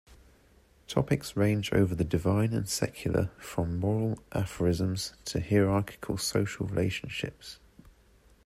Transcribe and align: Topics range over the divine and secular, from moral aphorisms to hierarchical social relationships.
Topics 0.87 1.37
range 1.37 1.71
over 1.73 1.93
the 1.93 2.03
divine 2.03 2.53
and 2.53 2.67
secular, 2.67 3.29
from 3.37 3.79
moral 3.79 4.17
aphorisms 4.31 5.13
to 5.25 5.39
hierarchical 5.39 6.17
social 6.17 6.65
relationships. 6.65 7.59